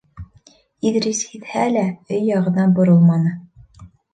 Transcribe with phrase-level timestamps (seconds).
[0.91, 1.85] Иҙрис һиҙһә лә,
[2.17, 3.39] өй яғына боролманы.